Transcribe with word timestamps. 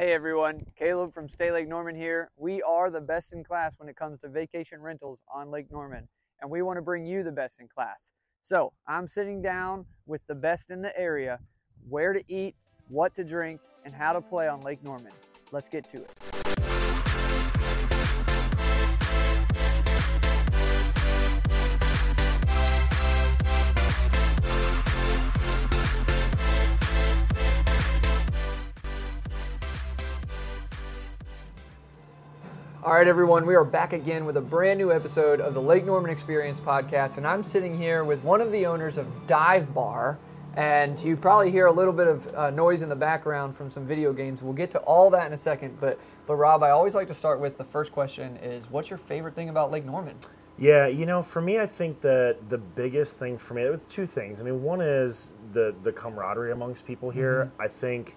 Hey 0.00 0.12
everyone, 0.14 0.64
Caleb 0.78 1.12
from 1.12 1.28
Stay 1.28 1.52
Lake 1.52 1.68
Norman 1.68 1.94
here. 1.94 2.30
We 2.38 2.62
are 2.62 2.88
the 2.90 3.02
best 3.02 3.34
in 3.34 3.44
class 3.44 3.74
when 3.76 3.86
it 3.86 3.96
comes 3.96 4.18
to 4.20 4.30
vacation 4.30 4.80
rentals 4.80 5.20
on 5.30 5.50
Lake 5.50 5.70
Norman, 5.70 6.08
and 6.40 6.50
we 6.50 6.62
want 6.62 6.78
to 6.78 6.82
bring 6.82 7.04
you 7.04 7.22
the 7.22 7.30
best 7.30 7.60
in 7.60 7.68
class. 7.68 8.10
So 8.40 8.72
I'm 8.88 9.06
sitting 9.06 9.42
down 9.42 9.84
with 10.06 10.22
the 10.26 10.34
best 10.34 10.70
in 10.70 10.80
the 10.80 10.98
area, 10.98 11.38
where 11.86 12.14
to 12.14 12.24
eat, 12.28 12.54
what 12.88 13.14
to 13.16 13.24
drink, 13.24 13.60
and 13.84 13.94
how 13.94 14.14
to 14.14 14.22
play 14.22 14.48
on 14.48 14.62
Lake 14.62 14.82
Norman. 14.82 15.12
Let's 15.52 15.68
get 15.68 15.90
to 15.90 15.98
it. 15.98 16.59
Right, 33.00 33.08
everyone, 33.08 33.46
we 33.46 33.54
are 33.54 33.64
back 33.64 33.94
again 33.94 34.26
with 34.26 34.36
a 34.36 34.42
brand 34.42 34.78
new 34.78 34.92
episode 34.92 35.40
of 35.40 35.54
the 35.54 35.62
Lake 35.62 35.86
Norman 35.86 36.10
Experience 36.10 36.60
podcast. 36.60 37.16
And 37.16 37.26
I'm 37.26 37.42
sitting 37.42 37.74
here 37.74 38.04
with 38.04 38.22
one 38.22 38.42
of 38.42 38.52
the 38.52 38.66
owners 38.66 38.98
of 38.98 39.06
Dive 39.26 39.72
Bar. 39.72 40.18
And 40.54 41.02
you 41.02 41.16
probably 41.16 41.50
hear 41.50 41.64
a 41.64 41.72
little 41.72 41.94
bit 41.94 42.08
of 42.08 42.34
uh, 42.34 42.50
noise 42.50 42.82
in 42.82 42.90
the 42.90 42.94
background 42.94 43.56
from 43.56 43.70
some 43.70 43.86
video 43.86 44.12
games. 44.12 44.42
We'll 44.42 44.52
get 44.52 44.70
to 44.72 44.80
all 44.80 45.08
that 45.12 45.26
in 45.26 45.32
a 45.32 45.38
second. 45.38 45.80
But, 45.80 45.98
but 46.26 46.36
Rob, 46.36 46.62
I 46.62 46.72
always 46.72 46.94
like 46.94 47.08
to 47.08 47.14
start 47.14 47.40
with 47.40 47.56
the 47.56 47.64
first 47.64 47.90
question 47.90 48.36
is 48.36 48.70
what's 48.70 48.90
your 48.90 48.98
favorite 48.98 49.34
thing 49.34 49.48
about 49.48 49.70
Lake 49.70 49.86
Norman? 49.86 50.16
Yeah, 50.58 50.86
you 50.86 51.06
know, 51.06 51.22
for 51.22 51.40
me, 51.40 51.58
I 51.58 51.66
think 51.66 52.02
that 52.02 52.50
the 52.50 52.58
biggest 52.58 53.18
thing 53.18 53.38
for 53.38 53.54
me, 53.54 53.66
two 53.88 54.04
things. 54.04 54.42
I 54.42 54.44
mean, 54.44 54.62
one 54.62 54.82
is 54.82 55.32
the 55.54 55.74
the 55.82 55.90
camaraderie 55.90 56.52
amongst 56.52 56.86
people 56.86 57.08
here. 57.08 57.46
Mm-hmm. 57.46 57.62
I 57.62 57.68
think 57.68 58.16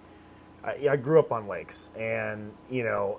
I, 0.62 0.88
I 0.90 0.96
grew 0.96 1.18
up 1.18 1.32
on 1.32 1.48
lakes, 1.48 1.88
and 1.96 2.52
you 2.70 2.84
know, 2.84 3.18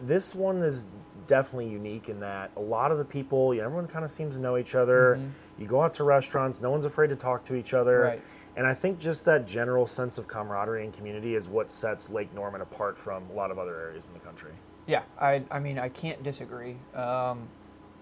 this 0.00 0.34
one 0.34 0.62
is 0.62 0.86
definitely 1.26 1.68
unique 1.68 2.08
in 2.08 2.20
that 2.20 2.50
a 2.56 2.60
lot 2.60 2.92
of 2.92 2.98
the 2.98 3.04
people, 3.04 3.54
you 3.54 3.60
know, 3.60 3.66
everyone 3.66 3.86
kind 3.86 4.04
of 4.04 4.10
seems 4.10 4.36
to 4.36 4.42
know 4.42 4.56
each 4.56 4.74
other. 4.74 5.16
Mm-hmm. 5.18 5.62
You 5.62 5.66
go 5.66 5.82
out 5.82 5.94
to 5.94 6.04
restaurants, 6.04 6.60
no 6.60 6.70
one's 6.70 6.84
afraid 6.84 7.08
to 7.10 7.16
talk 7.16 7.44
to 7.46 7.54
each 7.54 7.74
other. 7.74 8.00
Right. 8.00 8.22
And 8.56 8.66
I 8.66 8.74
think 8.74 8.98
just 8.98 9.24
that 9.24 9.46
general 9.46 9.86
sense 9.86 10.18
of 10.18 10.28
camaraderie 10.28 10.84
and 10.84 10.92
community 10.92 11.34
is 11.34 11.48
what 11.48 11.72
sets 11.72 12.08
Lake 12.10 12.32
Norman 12.34 12.60
apart 12.60 12.96
from 12.96 13.24
a 13.30 13.32
lot 13.32 13.50
of 13.50 13.58
other 13.58 13.80
areas 13.80 14.06
in 14.08 14.14
the 14.14 14.20
country. 14.20 14.52
Yeah, 14.86 15.02
I, 15.20 15.42
I 15.50 15.58
mean, 15.58 15.78
I 15.78 15.88
can't 15.88 16.22
disagree. 16.22 16.76
Um, 16.94 17.48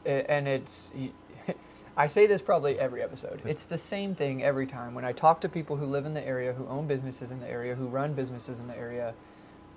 and 0.05 0.49
it's, 0.49 0.91
I 1.97 2.07
say 2.07 2.27
this 2.27 2.43
probably 2.43 2.79
every 2.79 3.03
episode. 3.03 3.41
It's 3.47 3.65
the 3.65 3.79
same 3.79 4.15
thing 4.15 4.43
every 4.43 4.67
time. 4.67 4.95
When 4.95 5.05
I 5.05 5.13
talk 5.13 5.41
to 5.43 5.49
people 5.49 5.77
who 5.77 5.87
live 5.87 6.05
in 6.05 6.13
the 6.13 6.27
area, 6.27 6.53
who 6.53 6.67
own 6.67 6.87
businesses 6.87 7.31
in 7.31 7.41
the 7.41 7.49
area, 7.49 7.75
who 7.75 7.87
run 7.87 8.13
businesses 8.13 8.59
in 8.59 8.67
the 8.67 8.77
area, 8.77 9.15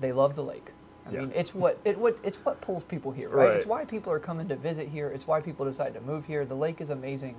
they 0.02 0.12
love 0.12 0.36
the 0.36 0.44
lake. 0.44 0.72
I 1.08 1.12
yeah. 1.12 1.20
mean, 1.22 1.32
it's 1.36 1.54
what 1.54 1.80
it 1.86 1.98
what 1.98 2.18
it's 2.24 2.38
what 2.40 2.62
pulls 2.62 2.84
people 2.84 3.12
here, 3.12 3.30
right? 3.30 3.50
right? 3.50 3.56
It's 3.58 3.66
why 3.66 3.86
people 3.86 4.12
are 4.12 4.20
coming 4.20 4.48
to 4.48 4.56
visit 4.56 4.88
here. 4.88 5.10
It's 5.10 5.28
why 5.28 5.40
people 5.40 5.66
decide 5.66 5.94
to 5.94 6.02
move 6.02 6.26
here. 6.26 6.46
The 6.46 6.56
lake 6.56 6.82
is 6.82 6.90
amazing, 6.90 7.36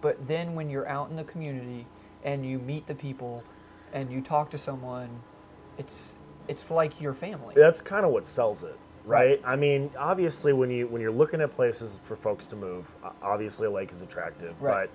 but 0.00 0.26
then 0.26 0.54
when 0.54 0.68
you're 0.68 0.88
out 0.88 1.10
in 1.10 1.16
the 1.16 1.24
community 1.24 1.86
and 2.24 2.44
you 2.44 2.58
meet 2.58 2.86
the 2.86 2.94
people 2.94 3.44
and 3.92 4.10
you 4.10 4.20
talk 4.20 4.50
to 4.50 4.58
someone, 4.58 5.08
it's 5.78 6.16
it's 6.48 6.70
like 6.70 7.00
your 7.00 7.14
family. 7.14 7.54
That's 7.56 7.80
kind 7.80 8.04
of 8.04 8.10
what 8.10 8.26
sells 8.26 8.62
it, 8.62 8.76
right? 9.04 9.18
right? 9.28 9.42
I 9.44 9.56
mean, 9.56 9.90
obviously, 9.96 10.52
when 10.52 10.70
you 10.70 10.88
when 10.88 11.00
you're 11.00 11.12
looking 11.12 11.40
at 11.40 11.52
places 11.52 12.00
for 12.04 12.16
folks 12.16 12.46
to 12.46 12.56
move, 12.56 12.86
obviously 13.22 13.68
a 13.68 13.70
lake 13.70 13.92
is 13.92 14.02
attractive, 14.02 14.60
right. 14.60 14.88
but 14.88 14.90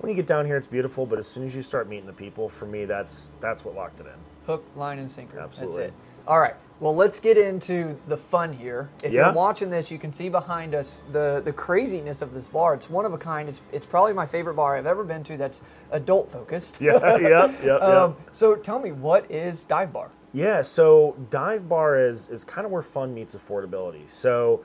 when 0.00 0.10
you 0.10 0.16
get 0.16 0.26
down 0.26 0.46
here, 0.46 0.56
it's 0.56 0.66
beautiful. 0.66 1.06
But 1.06 1.18
as 1.18 1.28
soon 1.28 1.44
as 1.44 1.54
you 1.54 1.62
start 1.62 1.88
meeting 1.88 2.06
the 2.06 2.12
people, 2.12 2.48
for 2.48 2.66
me, 2.66 2.84
that's 2.84 3.30
that's 3.40 3.64
what 3.64 3.74
locked 3.74 4.00
it 4.00 4.06
in. 4.06 4.12
Hook, 4.46 4.64
line, 4.74 4.98
and 4.98 5.10
sinker. 5.10 5.38
Absolutely. 5.38 5.82
That's 5.82 5.88
it. 5.90 5.94
All 6.30 6.38
right. 6.38 6.54
Well, 6.78 6.94
let's 6.94 7.18
get 7.18 7.36
into 7.36 7.98
the 8.06 8.16
fun 8.16 8.52
here. 8.52 8.88
If 9.02 9.12
yeah. 9.12 9.26
you're 9.26 9.32
watching 9.32 9.68
this, 9.68 9.90
you 9.90 9.98
can 9.98 10.12
see 10.12 10.28
behind 10.28 10.76
us 10.76 11.02
the, 11.10 11.42
the 11.44 11.52
craziness 11.52 12.22
of 12.22 12.32
this 12.32 12.46
bar. 12.46 12.72
It's 12.72 12.88
one 12.88 13.04
of 13.04 13.12
a 13.12 13.18
kind. 13.18 13.48
It's, 13.48 13.60
it's 13.72 13.84
probably 13.84 14.12
my 14.12 14.26
favorite 14.26 14.54
bar 14.54 14.76
I've 14.76 14.86
ever 14.86 15.02
been 15.02 15.24
to 15.24 15.36
that's 15.36 15.60
adult 15.90 16.30
focused. 16.30 16.80
Yeah, 16.80 17.16
yeah, 17.18 17.52
yeah. 17.64 17.74
um, 17.78 18.16
So 18.30 18.54
tell 18.54 18.78
me, 18.78 18.92
what 18.92 19.28
is 19.28 19.64
Dive 19.64 19.92
Bar? 19.92 20.12
Yeah, 20.32 20.62
so 20.62 21.16
Dive 21.30 21.68
Bar 21.68 21.98
is, 21.98 22.28
is 22.28 22.44
kind 22.44 22.64
of 22.64 22.70
where 22.70 22.80
fun 22.80 23.12
meets 23.12 23.34
affordability. 23.34 24.08
So 24.08 24.64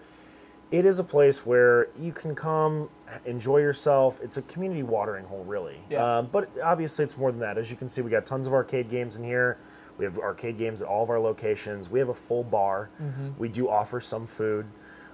it 0.69 0.85
is 0.85 0.99
a 0.99 1.03
place 1.03 1.47
where 1.47 1.87
you 1.99 2.13
can 2.13 2.35
come, 2.35 2.91
enjoy 3.25 3.57
yourself. 3.57 4.19
It's 4.21 4.37
a 4.37 4.43
community 4.43 4.83
watering 4.83 5.25
hole, 5.25 5.43
really. 5.43 5.79
Yeah. 5.89 6.17
Um, 6.17 6.29
but 6.31 6.47
obviously, 6.63 7.03
it's 7.03 7.17
more 7.17 7.31
than 7.31 7.41
that. 7.41 7.57
As 7.57 7.71
you 7.71 7.75
can 7.75 7.89
see, 7.89 8.01
we 8.01 8.11
got 8.11 8.27
tons 8.27 8.45
of 8.45 8.53
arcade 8.53 8.87
games 8.87 9.17
in 9.17 9.23
here. 9.23 9.57
We 9.97 10.05
have 10.05 10.17
arcade 10.17 10.57
games 10.57 10.81
at 10.81 10.87
all 10.87 11.03
of 11.03 11.09
our 11.09 11.19
locations. 11.19 11.89
We 11.89 11.99
have 11.99 12.09
a 12.09 12.13
full 12.13 12.43
bar. 12.43 12.89
Mm-hmm. 13.01 13.29
We 13.37 13.49
do 13.49 13.69
offer 13.69 14.01
some 14.01 14.27
food. 14.27 14.65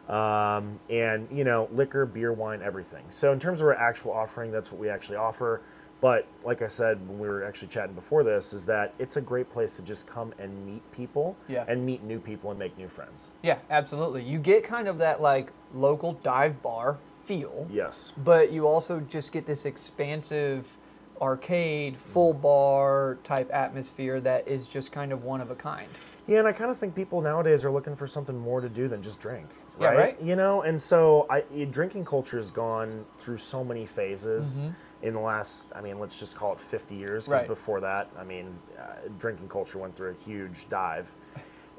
Um, 0.09 0.80
and 0.90 1.28
you 1.31 1.44
know, 1.44 1.69
liquor, 1.72 2.06
beer, 2.06 2.34
wine, 2.34 2.62
everything. 2.62 3.03
So 3.09 3.31
in 3.31 3.40
terms 3.40 3.62
of 3.62 3.68
our 3.68 3.75
actual 3.75 4.12
offering, 4.12 4.52
that's 4.52 4.72
what 4.72 4.80
we 4.80 4.90
actually 4.90 5.18
offer. 5.18 5.62
But 6.02 6.28
like 6.44 6.64
I 6.64 6.68
said 6.68 7.08
when 7.08 7.19
we 7.19 7.28
were 7.28 7.44
actually 7.44 7.68
chatting 7.68 7.94
before 7.94 8.24
this, 8.24 8.53
is 8.53 8.66
that 8.66 8.94
it's 8.97 9.18
a 9.18 9.22
great 9.22 9.52
place 9.52 9.75
to 9.78 9.84
just 9.84 10.08
come 10.08 10.34
and 10.40 10.66
meet 10.66 10.81
people 10.92 11.38
yeah. 11.48 11.63
and 11.68 11.86
meet 11.86 12.03
new 12.03 12.19
people 12.19 12.50
and 12.50 12.59
make 12.59 12.75
new 12.78 12.90
friends. 12.90 13.34
Yeah, 13.44 13.59
absolutely. 13.69 14.24
You 14.24 14.40
get 14.40 14.63
kind 14.63 14.88
of 14.88 14.98
that 14.98 15.22
like 15.22 15.52
local 15.74 16.13
dive 16.13 16.62
bar 16.63 16.98
feel. 17.24 17.68
Yes. 17.72 18.13
But 18.18 18.52
you 18.52 18.68
also 18.68 19.00
just 19.02 19.31
get 19.31 19.46
this 19.46 19.66
expansive 19.66 20.78
arcade, 21.21 21.97
full 21.97 22.33
bar 22.33 23.19
type 23.23 23.49
atmosphere 23.53 24.19
that 24.21 24.47
is 24.47 24.67
just 24.67 24.91
kind 24.91 25.13
of 25.13 25.23
one 25.23 25.39
of 25.39 25.51
a 25.51 25.55
kind. 25.55 25.89
Yeah, 26.27 26.39
and 26.39 26.47
I 26.47 26.53
kind 26.53 26.71
of 26.71 26.77
think 26.77 26.95
people 26.95 27.21
nowadays 27.21 27.65
are 27.65 27.71
looking 27.71 27.95
for 27.95 28.07
something 28.07 28.37
more 28.37 28.61
to 28.61 28.69
do 28.69 28.87
than 28.87 29.01
just 29.01 29.19
drink. 29.19 29.47
Right? 29.77 29.93
Yeah, 29.93 29.99
right. 29.99 30.21
You 30.21 30.35
know, 30.35 30.61
and 30.61 30.81
so 30.81 31.27
I, 31.29 31.43
drinking 31.71 32.05
culture 32.05 32.37
has 32.37 32.51
gone 32.51 33.05
through 33.15 33.37
so 33.37 33.63
many 33.63 33.85
phases 33.85 34.59
mm-hmm. 34.59 34.71
in 35.01 35.13
the 35.13 35.19
last. 35.19 35.71
I 35.75 35.81
mean, 35.81 35.99
let's 35.99 36.19
just 36.19 36.35
call 36.35 36.53
it 36.53 36.59
50 36.59 36.95
years. 36.95 37.25
Because 37.25 37.41
right. 37.41 37.47
before 37.47 37.81
that, 37.81 38.09
I 38.17 38.23
mean, 38.23 38.57
uh, 38.79 39.09
drinking 39.19 39.49
culture 39.49 39.77
went 39.77 39.95
through 39.95 40.11
a 40.11 40.23
huge 40.23 40.69
dive, 40.69 41.11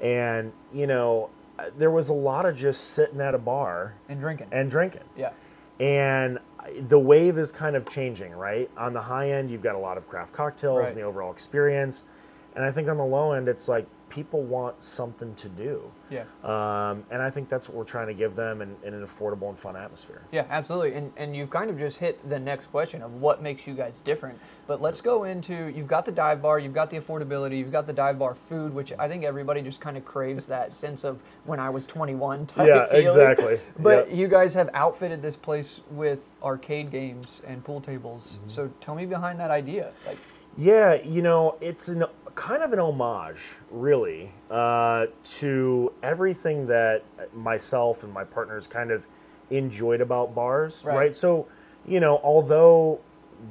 and 0.01 0.51
you 0.73 0.87
know, 0.87 1.29
uh, 1.57 1.65
there 1.77 1.91
was 1.91 2.09
a 2.09 2.13
lot 2.13 2.45
of 2.45 2.57
just 2.57 2.91
sitting 2.91 3.21
at 3.21 3.35
a 3.35 3.39
bar 3.39 3.95
and 4.09 4.19
drinking 4.19 4.47
and 4.51 4.69
drinking. 4.69 5.03
Yeah. 5.15 5.31
And 5.79 6.39
the 6.87 6.99
wave 6.99 7.37
is 7.37 7.51
kind 7.51 7.75
of 7.75 7.87
changing, 7.87 8.31
right? 8.33 8.69
On 8.77 8.93
the 8.93 9.01
high 9.01 9.31
end, 9.31 9.51
you've 9.51 9.61
got 9.61 9.75
a 9.75 9.79
lot 9.79 9.97
of 9.97 10.07
craft 10.07 10.33
cocktails 10.33 10.79
right. 10.79 10.87
and 10.89 10.97
the 10.97 11.01
overall 11.01 11.31
experience. 11.31 12.03
And 12.55 12.63
I 12.63 12.71
think 12.71 12.87
on 12.87 12.97
the 12.97 13.05
low 13.05 13.33
end, 13.33 13.47
it's 13.47 13.67
like 13.67 13.87
people 14.13 14.43
want 14.43 14.83
something 14.83 15.33
to 15.33 15.49
do. 15.49 15.81
Yeah. 16.11 16.25
Um, 16.43 17.03
and 17.09 17.19
I 17.19 17.31
think 17.31 17.49
that's 17.49 17.67
what 17.67 17.75
we're 17.75 17.83
trying 17.83 18.05
to 18.05 18.13
give 18.13 18.35
them 18.35 18.61
in, 18.61 18.75
in, 18.83 18.93
an 18.93 19.07
affordable 19.07 19.49
and 19.49 19.57
fun 19.57 19.75
atmosphere. 19.75 20.21
Yeah, 20.31 20.45
absolutely. 20.51 20.93
And, 20.93 21.11
and 21.17 21.35
you've 21.35 21.49
kind 21.49 21.71
of 21.71 21.79
just 21.79 21.97
hit 21.97 22.29
the 22.29 22.39
next 22.39 22.67
question 22.67 23.01
of 23.01 23.15
what 23.15 23.41
makes 23.41 23.65
you 23.65 23.73
guys 23.73 24.01
different. 24.01 24.37
But 24.67 24.83
let's 24.83 25.01
go 25.01 25.23
into 25.23 25.73
you've 25.75 25.87
got 25.87 26.05
the 26.05 26.11
dive 26.11 26.43
bar, 26.43 26.59
you've 26.59 26.75
got 26.75 26.91
the 26.91 26.99
affordability, 26.99 27.57
you've 27.57 27.71
got 27.71 27.87
the 27.87 27.93
dive 27.93 28.19
bar 28.19 28.35
food, 28.35 28.71
which 28.71 28.93
I 28.99 29.07
think 29.07 29.23
everybody 29.23 29.63
just 29.63 29.81
kind 29.81 29.97
of 29.97 30.05
craves 30.05 30.45
that 30.45 30.73
sense 30.73 31.03
of 31.03 31.19
when 31.45 31.59
I 31.59 31.71
was 31.71 31.87
21 31.87 32.45
type 32.45 32.67
Yeah, 32.67 32.85
feeling. 32.85 33.07
exactly. 33.07 33.59
But 33.79 34.09
yep. 34.09 34.17
you 34.17 34.27
guys 34.27 34.53
have 34.53 34.69
outfitted 34.75 35.23
this 35.23 35.37
place 35.37 35.81
with 35.89 36.19
arcade 36.43 36.91
games 36.91 37.41
and 37.47 37.63
pool 37.63 37.81
tables. 37.81 38.37
Mm-hmm. 38.37 38.49
So 38.51 38.71
tell 38.79 38.93
me 38.93 39.07
behind 39.07 39.39
that 39.39 39.49
idea. 39.49 39.91
Like, 40.05 40.19
yeah, 40.55 41.01
you 41.01 41.23
know, 41.23 41.57
it's 41.61 41.87
an 41.87 42.05
kind 42.35 42.63
of 42.63 42.73
an 42.73 42.79
homage, 42.79 43.55
really, 43.69 44.31
uh, 44.49 45.07
to 45.23 45.93
everything 46.01 46.67
that 46.67 47.03
myself 47.33 48.03
and 48.03 48.11
my 48.11 48.23
partners 48.23 48.67
kind 48.67 48.91
of 48.91 49.05
enjoyed 49.49 50.01
about 50.01 50.33
bars, 50.33 50.83
right. 50.85 50.95
right? 50.95 51.15
So, 51.15 51.47
you 51.85 51.99
know, 51.99 52.19
although 52.23 53.01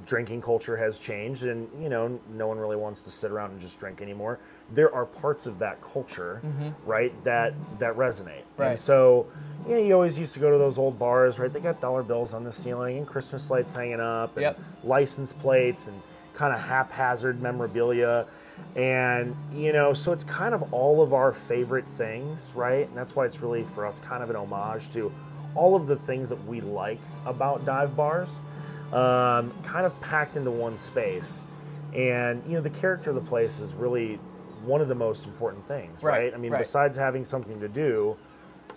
drinking 0.06 0.40
culture 0.40 0.76
has 0.76 0.98
changed 0.98 1.44
and, 1.44 1.68
you 1.80 1.88
know, 1.88 2.18
no 2.30 2.46
one 2.46 2.58
really 2.58 2.76
wants 2.76 3.02
to 3.04 3.10
sit 3.10 3.30
around 3.30 3.50
and 3.50 3.60
just 3.60 3.78
drink 3.78 4.00
anymore, 4.00 4.38
there 4.72 4.92
are 4.94 5.04
parts 5.04 5.46
of 5.46 5.58
that 5.58 5.80
culture, 5.82 6.40
mm-hmm. 6.44 6.70
right, 6.88 7.12
that 7.24 7.54
that 7.78 7.94
resonate. 7.96 8.42
Right. 8.56 8.70
And 8.70 8.78
so, 8.78 9.26
you 9.66 9.74
know, 9.74 9.80
you 9.80 9.92
always 9.92 10.18
used 10.18 10.34
to 10.34 10.40
go 10.40 10.50
to 10.50 10.58
those 10.58 10.78
old 10.78 10.98
bars, 10.98 11.38
right? 11.38 11.52
They 11.52 11.60
got 11.60 11.80
dollar 11.80 12.02
bills 12.02 12.32
on 12.32 12.42
the 12.42 12.52
ceiling 12.52 12.98
and 12.98 13.06
Christmas 13.06 13.50
lights 13.50 13.74
hanging 13.74 14.00
up 14.00 14.36
and 14.36 14.42
yep. 14.42 14.60
license 14.82 15.32
plates 15.32 15.88
and 15.88 16.00
kind 16.34 16.54
of 16.54 16.60
haphazard 16.60 17.42
memorabilia 17.42 18.26
and, 18.74 19.36
you 19.52 19.72
know, 19.72 19.92
so 19.92 20.12
it's 20.12 20.24
kind 20.24 20.54
of 20.54 20.72
all 20.72 21.02
of 21.02 21.12
our 21.12 21.32
favorite 21.32 21.86
things, 21.96 22.52
right? 22.54 22.88
And 22.88 22.96
that's 22.96 23.14
why 23.14 23.26
it's 23.26 23.40
really 23.40 23.64
for 23.64 23.86
us 23.86 24.00
kind 24.00 24.22
of 24.22 24.30
an 24.30 24.36
homage 24.36 24.90
to 24.90 25.12
all 25.54 25.76
of 25.76 25.86
the 25.86 25.96
things 25.96 26.30
that 26.30 26.46
we 26.46 26.60
like 26.60 27.00
about 27.26 27.64
dive 27.64 27.94
bars, 27.94 28.40
um, 28.92 29.52
kind 29.62 29.84
of 29.84 29.98
packed 30.00 30.36
into 30.36 30.50
one 30.50 30.76
space. 30.76 31.44
And, 31.94 32.42
you 32.46 32.54
know, 32.54 32.62
the 32.62 32.70
character 32.70 33.10
of 33.10 33.16
the 33.16 33.28
place 33.28 33.60
is 33.60 33.74
really 33.74 34.18
one 34.64 34.80
of 34.80 34.88
the 34.88 34.94
most 34.94 35.26
important 35.26 35.66
things, 35.68 36.02
right? 36.02 36.24
right? 36.24 36.34
I 36.34 36.38
mean, 36.38 36.52
right. 36.52 36.58
besides 36.58 36.96
having 36.96 37.24
something 37.24 37.60
to 37.60 37.68
do, 37.68 38.16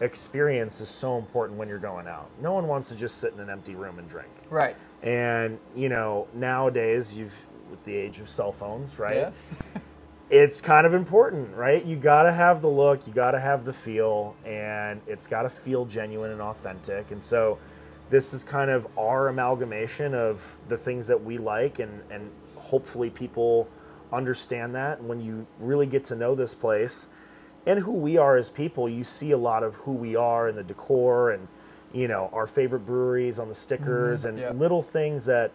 experience 0.01 0.81
is 0.81 0.89
so 0.89 1.17
important 1.17 1.57
when 1.57 1.69
you're 1.69 1.77
going 1.79 2.07
out. 2.07 2.29
No 2.41 2.51
one 2.53 2.67
wants 2.67 2.89
to 2.89 2.95
just 2.95 3.19
sit 3.19 3.33
in 3.33 3.39
an 3.39 3.49
empty 3.49 3.75
room 3.75 3.97
and 3.99 4.09
drink. 4.09 4.31
Right. 4.49 4.75
And, 5.01 5.59
you 5.73 5.87
know, 5.87 6.27
nowadays 6.33 7.17
you've 7.17 7.35
with 7.75 7.83
the 7.85 7.95
age 7.95 8.19
of 8.19 8.29
cell 8.29 8.51
phones, 8.53 8.97
right? 8.97 9.15
Yes. 9.17 9.47
it's 10.29 10.61
kind 10.61 10.87
of 10.87 10.93
important, 10.93 11.53
right? 11.55 11.83
You 11.85 11.97
got 11.97 12.23
to 12.23 12.31
have 12.31 12.61
the 12.61 12.69
look, 12.69 13.05
you 13.05 13.13
got 13.13 13.31
to 13.31 13.39
have 13.39 13.65
the 13.65 13.73
feel, 13.73 14.35
and 14.45 15.01
it's 15.07 15.27
got 15.27 15.43
to 15.43 15.49
feel 15.49 15.85
genuine 15.85 16.31
and 16.31 16.41
authentic. 16.41 17.11
And 17.11 17.21
so, 17.23 17.57
this 18.09 18.33
is 18.33 18.43
kind 18.43 18.69
of 18.71 18.87
our 18.97 19.27
amalgamation 19.27 20.13
of 20.13 20.57
the 20.69 20.77
things 20.77 21.07
that 21.07 21.23
we 21.23 21.37
like, 21.37 21.79
and 21.79 22.01
and 22.09 22.31
hopefully 22.55 23.09
people 23.09 23.67
understand 24.13 24.73
that. 24.75 25.03
When 25.03 25.19
you 25.19 25.47
really 25.59 25.87
get 25.87 26.05
to 26.05 26.15
know 26.15 26.33
this 26.35 26.53
place 26.55 27.07
and 27.65 27.79
who 27.79 27.91
we 27.93 28.17
are 28.17 28.37
as 28.37 28.49
people, 28.49 28.87
you 28.87 29.03
see 29.03 29.31
a 29.31 29.37
lot 29.37 29.63
of 29.63 29.75
who 29.75 29.91
we 29.91 30.15
are 30.15 30.47
in 30.47 30.55
the 30.55 30.63
decor 30.63 31.31
and 31.31 31.47
you 31.93 32.07
know 32.07 32.29
our 32.31 32.47
favorite 32.47 32.85
breweries 32.85 33.39
on 33.39 33.47
the 33.49 33.55
stickers 33.55 34.23
Mhm, 34.23 34.29
and 34.29 34.39
yeah. 34.39 34.51
little 34.51 34.81
things 34.81 35.25
that 35.25 35.51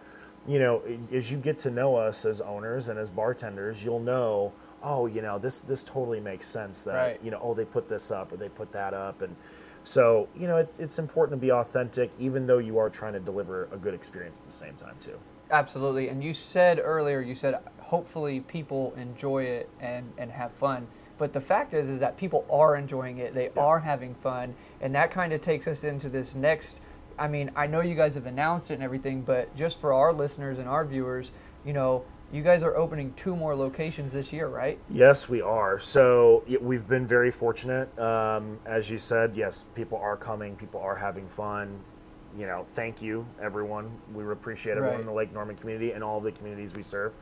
you 0.46 0.58
know 0.58 0.82
as 1.12 1.30
you 1.30 1.36
get 1.36 1.58
to 1.58 1.70
know 1.70 1.96
us 1.96 2.24
as 2.24 2.40
owners 2.40 2.88
and 2.88 2.98
as 2.98 3.10
bartenders 3.10 3.84
you'll 3.84 4.00
know 4.00 4.52
oh 4.82 5.06
you 5.06 5.20
know 5.20 5.38
this 5.38 5.60
this 5.60 5.82
totally 5.84 6.20
makes 6.20 6.46
sense 6.46 6.82
that 6.82 6.94
Right. 6.94 7.20
you 7.22 7.30
know 7.30 7.38
oh 7.42 7.54
they 7.54 7.64
put 7.66 7.88
this 7.88 8.10
up 8.10 8.32
or 8.32 8.36
they 8.36 8.48
put 8.48 8.72
that 8.72 8.94
up 8.94 9.20
and 9.22 9.36
so 9.84 10.28
you 10.36 10.46
know 10.46 10.56
it's, 10.56 10.78
it's 10.78 10.98
important 10.98 11.38
to 11.38 11.46
be 11.46 11.52
authentic 11.52 12.10
even 12.18 12.46
though 12.46 12.58
you 12.58 12.78
are 12.78 12.88
trying 12.90 13.12
to 13.12 13.20
deliver 13.20 13.68
a 13.72 13.76
good 13.76 13.94
experience 13.94 14.38
at 14.38 14.46
the 14.46 14.52
same 14.52 14.74
time 14.74 14.96
too 15.00 15.18
Absolutely. 15.52 16.08
And 16.08 16.22
you 16.22 16.32
said 16.32 16.80
earlier, 16.80 17.20
you 17.20 17.34
said 17.34 17.58
hopefully 17.80 18.38
people 18.38 18.94
enjoy 18.96 19.42
it 19.42 19.68
and, 19.80 20.12
and 20.16 20.30
have 20.30 20.52
fun. 20.52 20.86
But 21.18 21.32
the 21.32 21.40
fact 21.40 21.74
is, 21.74 21.88
is 21.88 21.98
that 21.98 22.16
people 22.16 22.46
are 22.48 22.76
enjoying 22.76 23.18
it. 23.18 23.34
They 23.34 23.50
are 23.56 23.80
having 23.80 24.14
fun, 24.14 24.54
and 24.80 24.94
that 24.94 25.10
kind 25.10 25.32
of 25.32 25.40
takes 25.40 25.66
us 25.66 25.82
into 25.82 26.08
this 26.08 26.36
next. 26.36 26.80
I 27.20 27.28
mean, 27.28 27.50
I 27.54 27.66
know 27.66 27.82
you 27.82 27.94
guys 27.94 28.14
have 28.14 28.24
announced 28.26 28.70
it 28.70 28.74
and 28.74 28.82
everything, 28.82 29.20
but 29.20 29.54
just 29.54 29.78
for 29.78 29.92
our 29.92 30.10
listeners 30.12 30.58
and 30.58 30.66
our 30.66 30.86
viewers, 30.86 31.30
you 31.66 31.74
know, 31.74 32.02
you 32.32 32.42
guys 32.42 32.62
are 32.62 32.74
opening 32.76 33.12
two 33.14 33.36
more 33.36 33.54
locations 33.54 34.14
this 34.14 34.32
year, 34.32 34.48
right? 34.48 34.78
Yes, 34.88 35.28
we 35.28 35.42
are. 35.42 35.78
So 35.78 36.44
we've 36.60 36.86
been 36.88 37.06
very 37.06 37.30
fortunate. 37.30 37.96
Um, 37.98 38.58
as 38.64 38.88
you 38.88 38.96
said, 38.98 39.36
yes, 39.36 39.64
people 39.74 39.98
are 39.98 40.16
coming, 40.16 40.56
people 40.56 40.80
are 40.80 40.96
having 40.96 41.28
fun. 41.28 41.78
You 42.38 42.46
know, 42.46 42.64
thank 42.74 43.02
you, 43.02 43.26
everyone. 43.42 43.90
We 44.14 44.24
appreciate 44.30 44.72
everyone 44.76 44.92
Right. 44.92 45.00
in 45.00 45.06
the 45.06 45.12
Lake 45.12 45.32
Norman 45.34 45.56
community 45.56 45.92
and 45.92 46.02
all 46.02 46.20
the 46.20 46.32
communities 46.32 46.74
we 46.74 46.82
serve. 46.82 47.12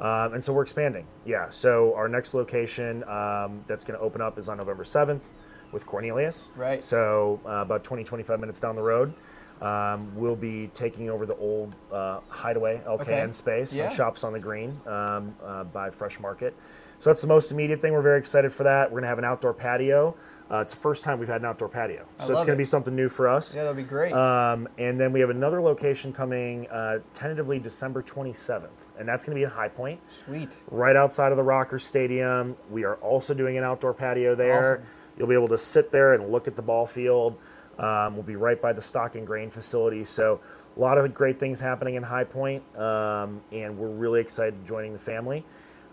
Um, 0.00 0.34
and 0.34 0.44
so 0.44 0.52
we're 0.52 0.62
expanding. 0.62 1.06
Yeah. 1.26 1.50
So 1.50 1.92
our 1.94 2.08
next 2.08 2.32
location 2.32 3.04
um, 3.08 3.62
that's 3.66 3.84
going 3.84 3.98
to 3.98 4.04
open 4.04 4.20
up 4.22 4.38
is 4.38 4.48
on 4.48 4.56
November 4.58 4.84
7th 4.84 5.24
with 5.72 5.84
Cornelius. 5.84 6.50
Right. 6.56 6.82
So 6.82 7.40
uh, 7.44 7.62
about 7.62 7.82
20, 7.84 8.04
25 8.04 8.38
minutes 8.40 8.60
down 8.60 8.76
the 8.76 8.82
road. 8.82 9.12
Um, 9.60 10.14
we'll 10.16 10.36
be 10.36 10.68
taking 10.74 11.08
over 11.10 11.26
the 11.26 11.36
old 11.36 11.74
uh, 11.92 12.20
Hideaway 12.28 12.80
LKN 12.86 13.00
Okay. 13.00 13.32
space 13.32 13.74
Yeah. 13.74 13.84
and 13.84 13.92
Shops 13.94 14.24
on 14.24 14.32
the 14.32 14.40
Green 14.40 14.78
um, 14.86 15.34
uh, 15.44 15.64
by 15.64 15.90
Fresh 15.90 16.20
Market. 16.20 16.54
So 16.98 17.10
that's 17.10 17.20
the 17.20 17.26
most 17.26 17.50
immediate 17.50 17.80
thing. 17.80 17.92
We're 17.92 18.02
very 18.02 18.18
excited 18.18 18.52
for 18.52 18.64
that. 18.64 18.88
We're 18.90 18.96
going 19.00 19.02
to 19.02 19.08
have 19.08 19.18
an 19.18 19.24
outdoor 19.24 19.52
patio. 19.54 20.16
Uh, 20.50 20.58
it's 20.58 20.74
the 20.74 20.80
first 20.80 21.04
time 21.04 21.18
we've 21.18 21.28
had 21.28 21.40
an 21.40 21.46
outdoor 21.46 21.68
patio. 21.68 22.04
So 22.18 22.32
it's 22.34 22.44
going 22.44 22.48
it. 22.48 22.52
to 22.52 22.56
be 22.56 22.64
something 22.64 22.94
new 22.94 23.08
for 23.08 23.28
us. 23.28 23.54
Yeah, 23.54 23.62
that'd 23.62 23.76
be 23.76 23.82
great. 23.82 24.12
Um, 24.12 24.68
and 24.78 25.00
then 25.00 25.12
we 25.12 25.20
have 25.20 25.30
another 25.30 25.60
location 25.62 26.12
coming 26.12 26.68
uh, 26.68 26.98
tentatively 27.14 27.58
December 27.58 28.02
27th. 28.02 28.68
And 28.98 29.08
that's 29.08 29.24
going 29.24 29.34
to 29.34 29.38
be 29.38 29.42
in 29.44 29.50
High 29.50 29.68
Point, 29.68 30.00
Sweet. 30.26 30.50
right 30.70 30.94
outside 30.96 31.32
of 31.32 31.36
the 31.36 31.42
Rocker 31.42 31.78
Stadium. 31.78 32.54
We 32.70 32.84
are 32.84 32.94
also 32.96 33.32
doing 33.34 33.56
an 33.56 33.64
outdoor 33.64 33.94
patio 33.94 34.34
there. 34.34 34.74
Awesome. 34.74 34.86
You'll 35.18 35.28
be 35.28 35.34
able 35.34 35.48
to 35.48 35.58
sit 35.58 35.90
there 35.90 36.12
and 36.14 36.30
look 36.30 36.46
at 36.46 36.56
the 36.56 36.62
ball 36.62 36.86
field. 36.86 37.36
Um, 37.78 38.14
we'll 38.14 38.22
be 38.22 38.36
right 38.36 38.60
by 38.60 38.72
the 38.72 38.82
stock 38.82 39.14
and 39.14 39.26
grain 39.26 39.50
facility. 39.50 40.04
So 40.04 40.40
a 40.76 40.80
lot 40.80 40.98
of 40.98 41.12
great 41.14 41.38
things 41.38 41.60
happening 41.60 41.94
in 41.94 42.02
High 42.02 42.24
Point, 42.24 42.62
um, 42.76 43.42
and 43.52 43.78
we're 43.78 43.88
really 43.88 44.20
excited 44.20 44.66
joining 44.66 44.92
the 44.92 44.98
family. 44.98 45.44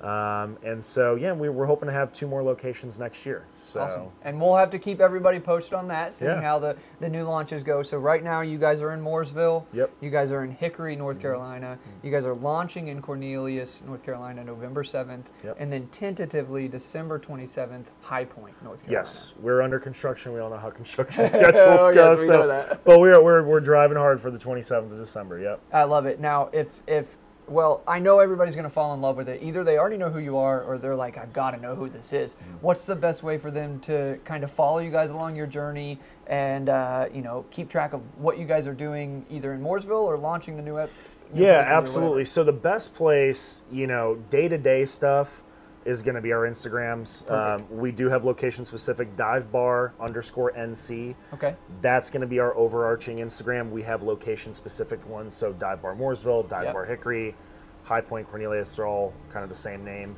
Um, 0.01 0.57
and 0.63 0.83
so, 0.83 1.13
yeah, 1.15 1.31
we, 1.31 1.47
we're 1.49 1.67
hoping 1.67 1.85
to 1.87 1.93
have 1.93 2.11
two 2.11 2.25
more 2.27 2.41
locations 2.41 2.97
next 2.97 3.23
year. 3.25 3.45
So, 3.55 3.81
Awesome. 3.81 4.07
And 4.23 4.41
we'll 4.41 4.55
have 4.55 4.71
to 4.71 4.79
keep 4.79 4.99
everybody 4.99 5.39
posted 5.39 5.73
on 5.73 5.87
that, 5.89 6.13
seeing 6.15 6.31
Yeah. 6.31 6.41
how 6.41 6.57
the, 6.57 6.75
the 6.99 7.07
new 7.07 7.23
launches 7.23 7.61
go. 7.61 7.83
So 7.83 7.99
right 7.99 8.23
now 8.23 8.41
you 8.41 8.57
guys 8.57 8.81
are 8.81 8.93
in 8.93 9.01
Mooresville. 9.01 9.63
Yep. 9.73 9.91
You 10.01 10.09
guys 10.09 10.31
are 10.31 10.43
in 10.43 10.49
Hickory, 10.51 10.95
North 10.95 11.17
Mm-hmm. 11.17 11.21
Carolina. 11.21 11.77
You 12.01 12.09
guys 12.11 12.25
are 12.25 12.33
launching 12.33 12.87
in 12.87 12.99
Cornelius, 13.01 13.83
North 13.85 14.03
Carolina, 14.03 14.43
November 14.43 14.83
7th. 14.83 15.25
Yep. 15.43 15.57
And 15.59 15.71
then 15.71 15.85
tentatively 15.87 16.67
December 16.67 17.19
27th, 17.19 17.85
High 18.01 18.25
Point, 18.25 18.55
North 18.63 18.79
Carolina. 18.81 19.01
Yes, 19.07 19.33
we're 19.39 19.61
under 19.61 19.79
construction. 19.79 20.33
We 20.33 20.39
all 20.39 20.49
know 20.49 20.57
how 20.57 20.71
construction 20.71 21.29
schedules 21.29 21.79
Oh, 21.79 21.91
yes, 21.91 21.93
go. 21.95 22.15
we 22.19 22.25
so, 22.25 22.33
know 22.33 22.47
that. 22.47 22.83
but 22.83 22.99
we're, 22.99 23.21
we're 23.21 23.43
we're 23.43 23.59
driving 23.59 23.97
hard 23.97 24.19
for 24.19 24.31
the 24.31 24.39
27th 24.39 24.91
of 24.91 24.97
December. 24.97 25.39
Yep. 25.39 25.59
I 25.71 25.83
love 25.83 26.07
it. 26.07 26.19
Now, 26.19 26.49
if 26.51 26.81
if 26.87 27.17
well, 27.47 27.83
I 27.87 27.99
know 27.99 28.19
everybody's 28.19 28.55
going 28.55 28.67
to 28.67 28.73
fall 28.73 28.93
in 28.93 29.01
love 29.01 29.17
with 29.17 29.27
it. 29.27 29.41
Either 29.43 29.63
they 29.63 29.77
already 29.77 29.97
know 29.97 30.09
who 30.09 30.19
you 30.19 30.37
are, 30.37 30.63
or 30.63 30.77
they're 30.77 30.95
like, 30.95 31.17
I've 31.17 31.33
got 31.33 31.51
to 31.51 31.57
know 31.57 31.75
who 31.75 31.89
this 31.89 32.13
is. 32.13 32.33
Mm-hmm. 32.33 32.53
What's 32.61 32.85
the 32.85 32.95
best 32.95 33.23
way 33.23 33.37
for 33.37 33.51
them 33.51 33.79
to 33.81 34.19
kind 34.23 34.43
of 34.43 34.51
follow 34.51 34.79
you 34.79 34.91
guys 34.91 35.09
along 35.09 35.35
your 35.35 35.47
journey 35.47 35.99
and 36.27 36.69
uh, 36.69 37.07
you 37.13 37.21
know 37.21 37.45
keep 37.51 37.69
track 37.69 37.93
of 37.93 38.01
what 38.17 38.37
you 38.37 38.45
guys 38.45 38.67
are 38.67 38.73
doing, 38.73 39.25
either 39.29 39.53
in 39.53 39.61
Mooresville 39.61 40.03
or 40.03 40.17
launching 40.17 40.55
the 40.55 40.63
new 40.63 40.79
ep- 40.79 40.91
Yeah, 41.33 41.63
absolutely. 41.65 42.25
So 42.25 42.43
the 42.43 42.53
best 42.53 42.93
place, 42.93 43.61
you 43.71 43.87
know, 43.87 44.15
day 44.29 44.47
to 44.47 44.57
day 44.57 44.85
stuff 44.85 45.43
is 45.85 46.01
going 46.01 46.15
to 46.15 46.21
be 46.21 46.31
our 46.31 46.47
Instagrams. 46.47 47.29
Um, 47.29 47.65
we 47.69 47.91
do 47.91 48.07
have 48.09 48.23
location 48.23 48.63
specific 48.65 49.15
dive 49.15 49.51
bar 49.51 49.93
underscore 49.99 50.51
NC. 50.53 51.15
Okay. 51.33 51.55
That's 51.81 52.09
going 52.09 52.21
to 52.21 52.27
be 52.27 52.39
our 52.39 52.55
overarching 52.55 53.17
Instagram. 53.17 53.69
We 53.71 53.81
have 53.83 54.03
location 54.03 54.53
specific 54.53 55.05
ones. 55.07 55.33
So 55.35 55.53
Dive 55.53 55.81
Bar 55.81 55.95
Mooresville, 55.95 56.47
Dive 56.47 56.65
Yep. 56.65 56.73
Bar 56.73 56.85
Hickory, 56.85 57.35
High 57.83 58.01
Point 58.01 58.29
Cornelius, 58.29 58.73
they're 58.75 58.85
all 58.85 59.13
kind 59.31 59.43
of 59.43 59.49
the 59.49 59.55
same 59.55 59.83
name. 59.83 60.15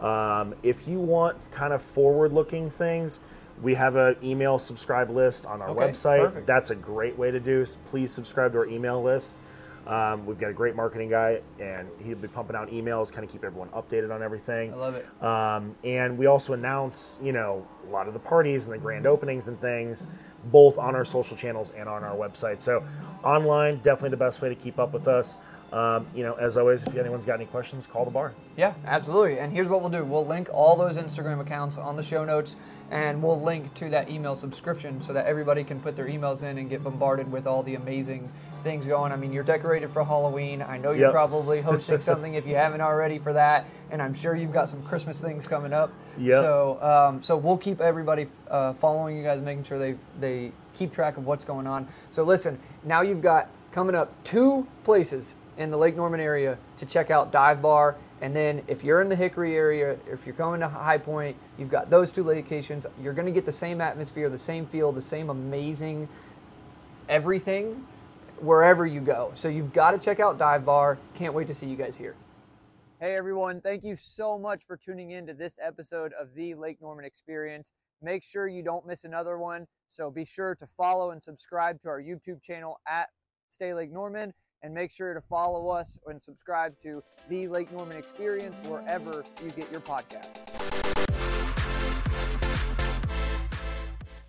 Um, 0.00 0.54
if 0.62 0.86
you 0.86 1.00
want 1.00 1.50
kind 1.50 1.72
of 1.72 1.80
forward 1.80 2.32
looking 2.32 2.68
things, 2.68 3.20
we 3.62 3.74
have 3.74 3.96
an 3.96 4.16
email 4.22 4.58
subscribe 4.58 5.08
list 5.08 5.46
on 5.46 5.62
our 5.62 5.70
Okay, 5.70 5.80
website. 5.80 6.20
perfect. 6.26 6.46
That's 6.46 6.68
a 6.68 6.74
great 6.74 7.16
way 7.16 7.30
to 7.30 7.40
do. 7.40 7.64
Please 7.88 8.12
subscribe 8.12 8.52
to 8.52 8.58
our 8.58 8.66
email 8.66 9.02
list. 9.02 9.36
Um, 9.86 10.26
we've 10.26 10.38
got 10.38 10.50
a 10.50 10.54
great 10.54 10.74
marketing 10.74 11.10
guy, 11.10 11.40
and 11.60 11.88
he'll 12.04 12.18
be 12.18 12.28
pumping 12.28 12.56
out 12.56 12.70
emails, 12.70 13.12
kind 13.12 13.24
of 13.24 13.30
keep 13.30 13.44
everyone 13.44 13.68
updated 13.68 14.12
on 14.12 14.22
everything. 14.22 14.72
I 14.72 14.76
love 14.76 14.94
it. 14.96 15.22
Um, 15.22 15.76
and 15.84 16.18
we 16.18 16.26
also 16.26 16.54
announce, 16.54 17.18
you 17.22 17.32
know, 17.32 17.66
a 17.86 17.90
lot 17.90 18.08
of 18.08 18.14
the 18.14 18.20
parties 18.20 18.66
and 18.66 18.74
the 18.74 18.78
grand 18.78 19.06
openings 19.06 19.46
and 19.48 19.60
things, 19.60 20.08
both 20.46 20.76
on 20.76 20.96
our 20.96 21.04
social 21.04 21.36
channels 21.36 21.72
and 21.76 21.88
on 21.88 22.02
our 22.02 22.16
website. 22.16 22.60
So 22.60 22.84
online, 23.22 23.78
definitely 23.78 24.10
the 24.10 24.16
best 24.16 24.42
way 24.42 24.48
to 24.48 24.56
keep 24.56 24.78
up 24.78 24.92
with 24.92 25.06
us. 25.06 25.38
Um, 25.72 26.06
you 26.14 26.22
know, 26.22 26.34
as 26.34 26.56
always, 26.56 26.84
if 26.84 26.94
anyone's 26.96 27.24
got 27.24 27.34
any 27.34 27.46
questions, 27.46 27.86
call 27.86 28.04
the 28.04 28.10
bar. 28.10 28.34
Yeah, 28.56 28.74
absolutely. 28.86 29.40
And 29.40 29.52
here's 29.52 29.68
what 29.68 29.80
we'll 29.80 29.90
do 29.90 30.04
we'll 30.04 30.26
link 30.26 30.48
all 30.52 30.76
those 30.76 30.96
Instagram 30.96 31.40
accounts 31.40 31.76
on 31.76 31.96
the 31.96 32.02
show 32.02 32.24
notes, 32.24 32.56
and 32.90 33.22
we'll 33.22 33.40
link 33.40 33.74
to 33.74 33.90
that 33.90 34.08
email 34.08 34.36
subscription 34.36 35.02
so 35.02 35.12
that 35.12 35.26
everybody 35.26 35.64
can 35.64 35.80
put 35.80 35.96
their 35.96 36.06
emails 36.06 36.42
in 36.42 36.58
and 36.58 36.70
get 36.70 36.84
bombarded 36.84 37.30
with 37.30 37.46
all 37.46 37.64
the 37.64 37.74
amazing 37.74 38.30
things 38.66 38.84
going. 38.84 39.12
I 39.12 39.16
mean, 39.16 39.32
you're 39.32 39.44
decorated 39.44 39.88
for 39.88 40.04
Halloween. 40.04 40.60
I 40.60 40.76
know 40.76 40.90
you're 40.90 41.06
Yep. 41.06 41.12
probably 41.12 41.60
hosting 41.60 42.00
something 42.10 42.34
if 42.34 42.46
you 42.48 42.56
haven't 42.56 42.80
already 42.80 43.20
for 43.20 43.32
that, 43.32 43.64
and 43.92 44.02
I'm 44.02 44.12
sure 44.12 44.34
you've 44.34 44.52
got 44.52 44.68
some 44.68 44.82
Christmas 44.82 45.20
things 45.20 45.46
coming 45.46 45.72
up. 45.72 45.92
Yep. 46.18 46.42
So, 46.42 46.82
um, 46.82 47.22
so 47.22 47.36
we'll 47.36 47.58
keep 47.58 47.80
everybody 47.80 48.26
uh, 48.50 48.72
following 48.74 49.16
you 49.16 49.22
guys, 49.22 49.40
making 49.40 49.62
sure 49.64 49.78
they 49.78 49.94
they 50.20 50.50
keep 50.74 50.90
track 50.92 51.16
of 51.16 51.24
what's 51.24 51.44
going 51.44 51.68
on. 51.68 51.86
So, 52.10 52.24
listen, 52.24 52.58
now 52.82 53.02
you've 53.02 53.22
got 53.22 53.48
coming 53.70 53.94
up 53.94 54.10
two 54.24 54.66
places 54.82 55.36
in 55.58 55.70
the 55.70 55.76
Lake 55.76 55.94
Norman 55.96 56.18
area 56.18 56.58
to 56.78 56.84
check 56.84 57.10
out 57.12 57.30
Dive 57.30 57.62
Bar. 57.62 57.96
And 58.20 58.34
then 58.34 58.62
if 58.66 58.82
you're 58.82 59.00
in 59.02 59.08
the 59.10 59.16
Hickory 59.16 59.54
area, 59.54 59.96
if 60.10 60.26
you're 60.26 60.34
going 60.34 60.60
to 60.60 60.68
High 60.68 60.98
Point, 60.98 61.36
you've 61.58 61.68
got 61.70 61.88
those 61.90 62.10
two 62.10 62.24
locations. 62.24 62.86
You're 63.00 63.12
going 63.12 63.26
to 63.26 63.32
get 63.32 63.44
the 63.44 63.52
same 63.52 63.80
atmosphere, 63.80 64.28
the 64.30 64.38
same 64.38 64.66
feel, 64.66 64.90
the 64.90 65.02
same 65.02 65.30
amazing 65.30 66.08
everything 67.08 67.86
wherever 68.40 68.86
you 68.86 69.00
go. 69.00 69.32
So 69.34 69.48
you've 69.48 69.72
got 69.72 69.92
to 69.92 69.98
check 69.98 70.20
out 70.20 70.38
Dive 70.38 70.64
Bar. 70.64 70.98
Can't 71.14 71.34
wait 71.34 71.46
to 71.48 71.54
see 71.54 71.66
you 71.66 71.76
guys 71.76 71.96
here. 71.96 72.14
Hey 72.98 73.14
everyone, 73.14 73.60
thank 73.60 73.84
you 73.84 73.94
so 73.94 74.38
much 74.38 74.64
for 74.66 74.74
tuning 74.74 75.10
in 75.10 75.26
to 75.26 75.34
this 75.34 75.58
episode 75.62 76.12
of 76.18 76.34
the 76.34 76.54
Lake 76.54 76.78
Norman 76.80 77.04
Experience. 77.04 77.72
Make 78.00 78.22
sure 78.22 78.48
you 78.48 78.62
don't 78.62 78.86
miss 78.86 79.04
another 79.04 79.36
one. 79.36 79.66
So 79.88 80.10
be 80.10 80.24
sure 80.24 80.54
to 80.54 80.66
follow 80.78 81.10
and 81.10 81.22
subscribe 81.22 81.80
to 81.82 81.88
our 81.88 82.00
YouTube 82.00 82.42
channel 82.42 82.80
at 82.88 83.08
Stay 83.48 83.74
Lake 83.74 83.92
Norman 83.92 84.32
and 84.62 84.72
make 84.72 84.92
sure 84.92 85.12
to 85.12 85.20
follow 85.20 85.68
us 85.68 85.98
and 86.06 86.20
subscribe 86.20 86.74
to 86.82 87.02
the 87.28 87.48
Lake 87.48 87.70
Norman 87.70 87.96
Experience 87.96 88.56
wherever 88.66 89.24
you 89.44 89.50
get 89.50 89.70
your 89.70 89.80
podcast. 89.82 90.75